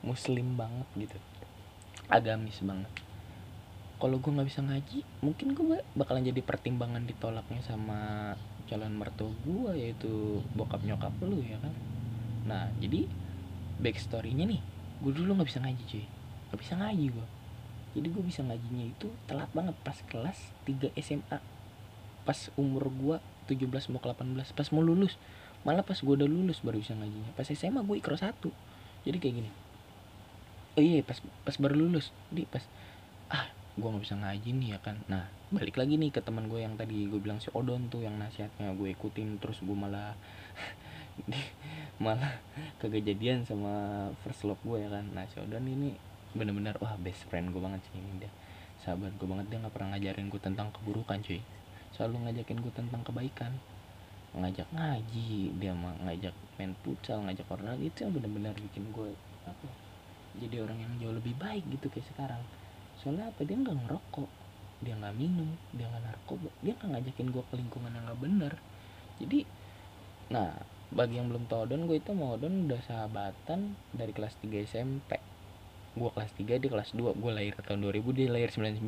[0.00, 1.18] muslim banget gitu
[2.10, 2.90] agamis banget.
[4.00, 8.32] Kalau gue nggak bisa ngaji mungkin gue bakalan jadi pertimbangan ditolaknya sama
[8.70, 11.74] calon mertua gue yaitu bokap nyokap lu ya kan?
[12.46, 13.10] Nah jadi
[13.82, 14.62] backstorynya nih
[15.02, 16.06] gue dulu nggak bisa ngaji cuy.
[16.50, 17.26] Nggak bisa ngaji gue
[17.90, 21.38] jadi gue bisa ngajinya itu telat banget pas kelas 3 SMA
[22.22, 23.16] pas umur gue
[23.50, 25.18] 17 mau ke 18 pas mau lulus.
[25.66, 27.34] Malah pas gue udah lulus baru bisa ngajinya.
[27.34, 28.54] Pas SMA gue ikro satu.
[29.02, 29.50] Jadi kayak gini.
[30.78, 32.14] Oh iya pas pas baru lulus.
[32.30, 32.62] Di pas
[33.26, 34.96] ah gue nggak bisa ngaji nih ya kan.
[35.06, 38.18] Nah balik lagi nih ke teman gue yang tadi gue bilang si Odon tuh yang
[38.18, 40.14] nasihatnya gue ikutin terus gue malah
[42.04, 42.40] malah
[42.82, 45.06] kejadian sama first love gue ya kan.
[45.14, 45.94] Nah si Odon ini
[46.34, 48.32] bener-bener wah best friend gue banget sih ini dia.
[48.80, 51.40] Sahabat gue banget dia nggak pernah ngajarin gue tentang keburukan cuy.
[51.94, 53.52] Selalu ngajakin gue tentang kebaikan.
[54.30, 59.10] Ngajak ngaji dia mah ngajak main futsal ngajak orang itu yang bener-bener bikin gue
[59.48, 59.66] apa
[60.36, 62.42] jadi orang yang jauh lebih baik gitu kayak sekarang
[63.00, 64.30] soalnya apa dia nggak ngerokok?
[64.80, 68.52] Dia nggak minum dia nggak narkoba dia nggak ngajakin gue ke lingkungan yang nggak bener.
[69.20, 69.38] Jadi
[70.30, 70.50] nah
[70.90, 75.18] bagi yang belum tahu don gue itu mau don udah sahabatan dari kelas 3 SMP
[75.90, 78.82] gue kelas 3 dia kelas 2 gue lahir tahun 2000 dia lahir 99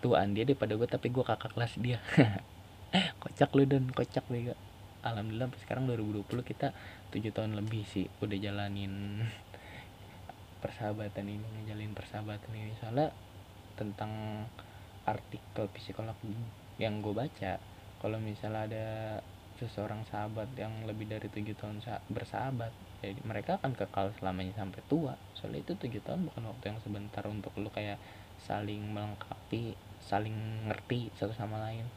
[0.00, 2.00] tuaan dia daripada gue tapi gue kakak kelas dia.
[3.22, 4.56] Kocak lu dan kocak juga
[5.00, 6.74] alhamdulillah sampai sekarang 2020 kita
[7.12, 9.24] 7 tahun lebih sih udah jalanin
[10.60, 12.72] persahabatan ini ngejalin persahabatan ini.
[12.78, 13.10] Soalnya
[13.74, 14.44] tentang
[15.08, 16.14] artikel psikolog
[16.76, 17.56] yang gue baca
[18.00, 18.86] kalau misalnya ada
[19.56, 25.16] seseorang sahabat yang lebih dari tujuh tahun bersahabat jadi mereka akan kekal selamanya sampai tua.
[25.32, 27.96] Soalnya itu tujuh tahun bukan waktu yang sebentar untuk lu kayak
[28.44, 30.36] saling melengkapi saling
[30.68, 31.88] ngerti satu sama lain.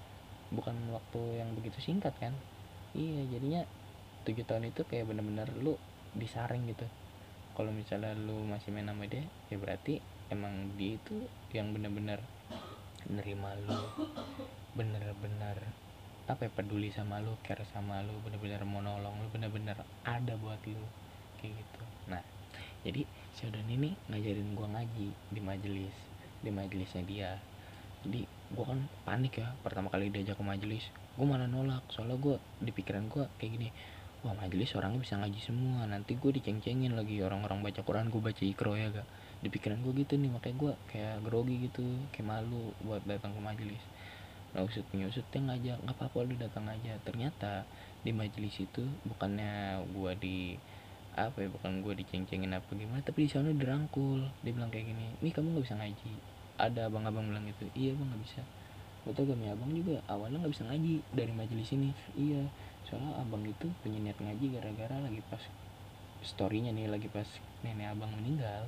[0.55, 2.31] Bukan waktu yang begitu singkat kan?
[2.95, 3.67] Iya jadinya
[4.23, 5.75] tujuh tahun itu kayak bener-bener lu
[6.15, 6.87] disaring gitu
[7.53, 10.01] kalau misalnya lu masih main sama dia ya berarti
[10.33, 11.15] emang dia itu
[11.53, 12.17] yang bener-bener
[13.09, 13.77] nerima lu
[14.73, 15.57] bener-bener
[16.23, 19.75] apa ya peduli sama lu care sama lu bener-bener mau nolong lu bener-bener
[20.07, 20.79] ada buat lu
[21.37, 21.81] kayak gitu.
[22.07, 22.23] Nah
[22.87, 23.03] jadi
[23.35, 25.95] si Odon ini ngajarin gua ngaji di majelis
[26.39, 27.31] di majelisnya dia.
[28.07, 28.23] Jadi
[28.55, 30.87] gua kan panik ya pertama kali diajak ke majelis
[31.19, 33.69] gua malah nolak soalnya gua di pikiran gua kayak gini
[34.23, 35.83] wah majelis orangnya bisa ngaji semua.
[35.85, 37.19] Nanti gue diceng-cengin lagi.
[37.19, 39.07] Orang-orang baca Quran gue baca ikro ya gak
[39.43, 40.31] di pikiran gue gitu nih.
[40.31, 41.83] Makanya gue kayak grogi gitu.
[42.15, 43.83] Kayak malu buat datang ke majelis.
[44.53, 46.93] Nah usut penyusut yang ngajak nggak apa-apa lu datang aja.
[47.01, 47.65] Ternyata
[48.05, 50.53] di majelis itu bukannya gua di
[51.13, 54.29] apa ya bukan gua diceng-cengin apa gimana tapi di sana dirangkul.
[54.45, 56.13] Dia bilang kayak gini nih kamu nggak bisa ngaji.
[56.61, 58.41] Ada abang-abang bilang gitu iya bang nggak bisa.
[59.03, 61.89] Betul kami abang juga awalnya nggak bisa ngaji dari majelis ini.
[62.13, 62.45] Iya
[62.87, 65.43] soalnya abang itu punya niat ngaji gara-gara lagi pas
[66.23, 67.27] storynya nih lagi pas
[67.61, 68.67] nenek abang meninggal.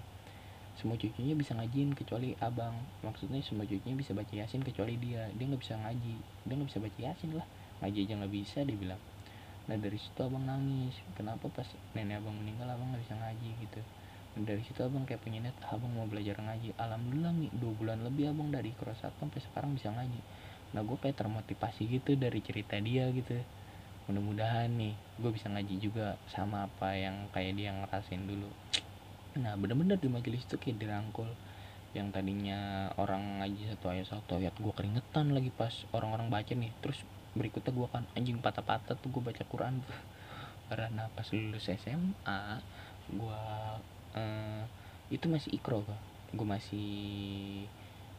[0.75, 2.75] Semua cucunya bisa ngajiin kecuali abang.
[2.99, 5.31] Maksudnya semua cucunya bisa baca yasin kecuali dia.
[5.31, 6.15] Dia nggak bisa ngaji.
[6.43, 7.47] Dia nggak bisa baca yasin lah.
[7.79, 9.01] Ngaji aja nggak bisa dia bilang.
[9.71, 10.99] Nah dari situ abang nangis.
[11.15, 13.81] Kenapa pas nenek abang meninggal abang nggak bisa ngaji gitu?
[14.35, 16.75] Dan dari situ abang kayak punya niat abang mau belajar ngaji.
[16.75, 20.19] Alhamdulillah nih dua bulan lebih abang dari kelas satu sampai sekarang bisa ngaji.
[20.75, 23.39] Nah gue kayak termotivasi gitu dari cerita dia gitu
[24.05, 28.49] mudah-mudahan nih gue bisa ngaji juga sama apa yang kayak dia ngerasain dulu.
[29.41, 31.27] Nah bener-bener di majelis itu kayak dirangkul.
[31.95, 36.69] Yang tadinya orang ngaji satu ayat satu ayat gue keringetan lagi pas orang-orang baca nih.
[36.85, 37.01] Terus
[37.33, 39.81] berikutnya gue kan anjing patah-patah tuh gue baca Quran.
[40.69, 42.41] Karena pas lulus SMA
[43.05, 43.41] gue
[44.17, 44.63] uh,
[45.13, 45.97] itu masih ikro gue
[46.35, 46.89] gue masih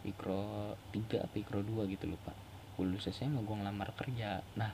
[0.06, 2.32] ikro tiga apa ikro dua gitu lupa.
[2.74, 4.40] Gue lulus SMA gue ngelamar kerja.
[4.56, 4.72] Nah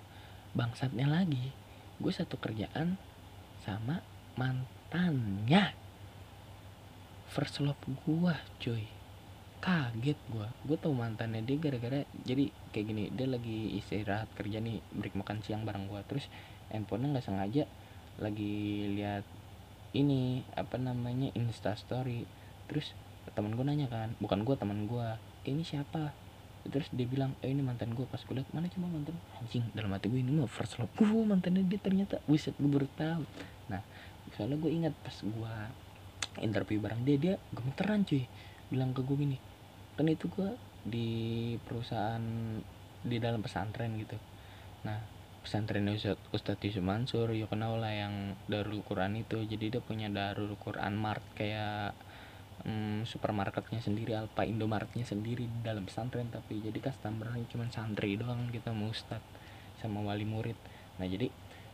[0.53, 1.53] bangsatnya lagi.
[2.01, 2.97] Gue satu kerjaan
[3.63, 4.03] sama
[4.35, 5.77] mantannya.
[7.33, 8.85] First love gua cuy.
[9.63, 10.53] Kaget gua.
[10.69, 15.41] Gua tau mantannya dia gara-gara jadi kayak gini dia lagi istirahat kerja nih break makan
[15.41, 16.05] siang bareng gua.
[16.05, 16.29] Terus
[16.69, 17.65] handphonenya nggak sengaja
[18.21, 19.25] lagi lihat
[19.97, 22.29] ini apa namanya insta story.
[22.69, 22.93] Terus
[23.33, 25.09] teman gue nanya kan bukan gue teman gue
[25.49, 26.13] ini siapa
[26.63, 29.17] terus dia bilang eh ini mantan gue pas gue liat mana coba mantan?
[29.43, 32.87] Anjing dalam hati gue ini mah first love gue mantannya dia ternyata wiset gue baru
[32.95, 33.23] tahu.
[33.67, 33.83] Nah
[34.39, 35.55] soalnya gue ingat pas gue
[36.39, 38.25] interview bareng dia dia gemeteran cuy.
[38.71, 39.39] Bilang ke gue gini
[39.93, 40.51] kan itu gue
[40.83, 41.11] di
[41.67, 42.23] perusahaan
[43.03, 44.15] di dalam pesantren gitu.
[44.87, 45.03] Nah
[45.43, 49.43] pesantren Ustadz Ustadz Yusuf Mansur ya kenal lah yang Darul Quran itu.
[49.43, 51.99] Jadi dia punya Darul Quran Mart kayak
[52.65, 58.49] hmm, supermarketnya sendiri Alpa Indomaretnya sendiri di dalam pesantren tapi jadi customernya cuma santri doang
[58.53, 59.21] kita mau ustad
[59.83, 60.55] sama wali murid.
[61.03, 61.27] Nah jadi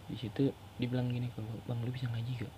[0.09, 0.49] di situ
[0.81, 2.55] dibilang gini kalau bang lu bisa ngaji gak?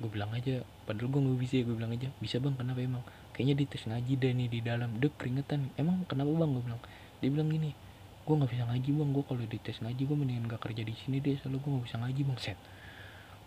[0.00, 3.04] Gue bilang aja padahal gue nggak bisa gue bilang aja bisa bang kenapa emang?
[3.36, 6.50] Kayaknya tes ngaji deh nih di dalam dek keringetan emang kenapa bang?
[6.56, 6.80] Gue bilang.
[7.20, 7.70] Dia bilang gini
[8.26, 9.08] gue nggak bisa ngaji bang.
[9.12, 11.96] Gue kalau tes ngaji gue mendingan gak kerja di sini deh soalnya gue nggak bisa
[12.00, 12.38] ngaji bang.
[12.40, 12.58] Set.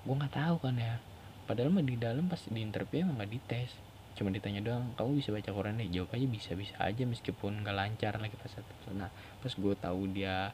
[0.06, 1.02] Gue nggak tahu kan ya
[1.50, 3.74] padahal mah di dalam pas di interview emang nggak dites.
[4.14, 7.74] Cuma ditanya doang kamu bisa baca Quran deh jawab aja bisa bisa aja meskipun nggak
[7.74, 9.10] lancar lagi pas satu nah
[9.42, 10.54] pas gue tahu dia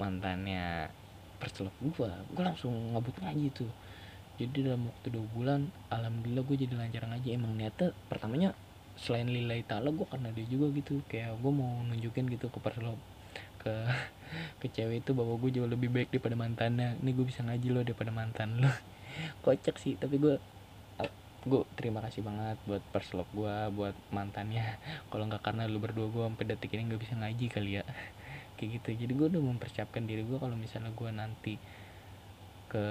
[0.00, 0.88] mantannya
[1.36, 3.68] perselop gue gue langsung ngabut ngaji tuh.
[4.40, 7.28] Jadi dalam waktu dua bulan alhamdulillah gue jadi lancar ngaji.
[7.36, 8.56] Emang niatnya pertamanya
[8.96, 11.04] selain lillahi ta'ala gue karena dia juga gitu.
[11.12, 12.96] Kayak gue mau nunjukin gitu ke perselop
[13.60, 13.74] ke
[14.64, 16.96] ke cewek itu bahwa gue jauh lebih baik daripada mantannya.
[17.04, 18.72] Ini gue bisa ngaji loh daripada mantan lo
[19.44, 20.36] kocak sih tapi gue
[21.42, 24.78] gue terima kasih banget buat perselop gue buat mantannya.
[25.10, 27.84] Kalau nggak karena lu berdua gue sampai detik ini nggak bisa ngaji kali ya.
[28.56, 28.88] Kayak gitu.
[29.06, 31.58] Jadi gue udah mempersiapkan diri gue kalau misalnya gue nanti
[32.70, 32.86] ke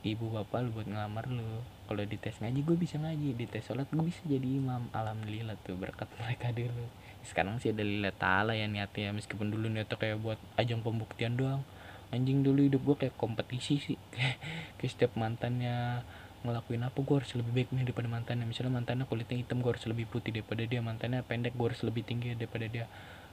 [0.00, 1.60] ibu bapak lu buat ngelamar lu.
[1.60, 3.36] Kalau di tes ngaji gue bisa ngaji.
[3.36, 4.88] Di tes sholat gue bisa jadi imam.
[4.96, 6.88] Alhamdulillah tuh berkat mereka dulu.
[7.20, 9.12] Sekarang sih ada lillah ta'ala ya niatnya.
[9.12, 11.60] Meskipun dulu niatnya kayak buat ajang pembuktian doang
[12.10, 13.98] anjing dulu hidup gue kayak kompetisi sih.
[14.14, 14.36] Kayak,
[14.78, 16.02] kayak setiap mantannya
[16.40, 18.46] ngelakuin apa gue harus lebih baik nih daripada mantannya.
[18.48, 20.80] Misalnya mantannya kulitnya hitam gue harus lebih putih daripada dia.
[20.80, 22.86] Mantannya pendek gue harus lebih tinggi daripada dia.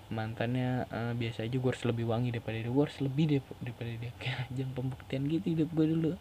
[0.07, 2.71] Mantannya uh, biasa aja gue harus lebih wangi daripada dia.
[2.71, 4.11] Gue harus lebih daripada dia.
[4.21, 6.11] Kayak jam pembuktian gitu hidup gue dulu.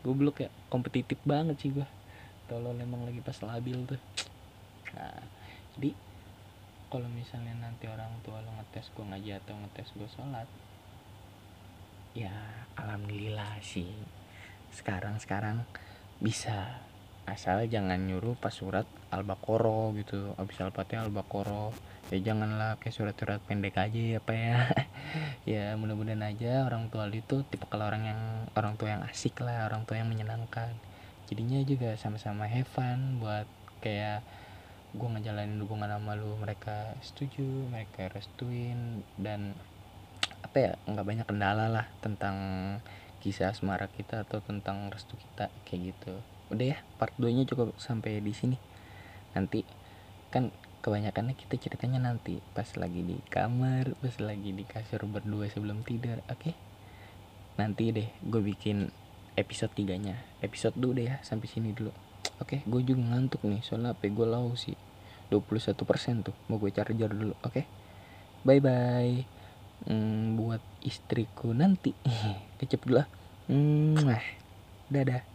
[0.00, 1.84] Gue belum kayak kompetitif banget sih gue
[2.48, 4.00] tolong emang lagi pas labil tuh.
[4.96, 5.22] Nah
[5.78, 5.94] jadi
[6.90, 10.48] kalau misalnya nanti orang tua lo ngetes gue ngaji atau ngetes gue sholat
[12.14, 12.32] ya
[12.78, 13.90] alhamdulillah sih.
[14.74, 15.66] Sekarang sekarang
[16.18, 16.82] bisa.
[17.28, 20.34] Asal jangan nyuruh pas surat al-baqarah gitu.
[20.34, 21.70] Abis al-fatihah al-baqarah.
[22.10, 24.58] Ya janganlah kayak surat-surat pendek aja ya apa ya.
[25.48, 28.20] Ya mudah-mudahan aja orang tua itu tipe kalau orang yang
[28.54, 30.70] orang tua yang asik lah orang tua yang menyenangkan.
[31.30, 33.46] Jadinya juga sama-sama have fun buat
[33.82, 34.22] kayak
[34.90, 36.34] gue ngejalanin hubungan sama lu.
[36.38, 39.54] Mereka setuju mereka restuin dan
[40.40, 42.36] apa ya nggak banyak kendala lah tentang
[43.20, 46.12] kisah asmara kita atau tentang restu kita kayak gitu.
[46.50, 48.56] Udah ya part 2 nya cukup sampai di sini.
[49.36, 49.62] Nanti
[50.32, 50.48] kan
[50.80, 56.24] kebanyakannya kita ceritanya nanti pas lagi di kamar pas lagi di kasur berdua sebelum tidur
[56.26, 56.40] oke?
[56.40, 56.54] Okay?
[57.60, 58.88] nanti deh gue bikin
[59.36, 60.16] episode tiganya.
[60.40, 61.92] Episode dulu deh ya sampai sini dulu.
[62.40, 64.76] Oke okay, gue juga ngantuk nih soalnya HP gue lau sih
[65.28, 65.76] 21%
[66.26, 67.52] tuh mau gue charger dulu oke?
[67.52, 67.64] Okay?
[68.42, 69.39] bye bye
[69.86, 71.94] hmm, buat istriku nanti.
[72.60, 73.04] Kecep dulu
[73.50, 74.06] hmm,
[74.90, 75.29] dadah